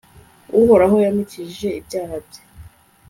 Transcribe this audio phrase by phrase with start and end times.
[0.61, 2.41] uhoraho yamukijije ibyaha bye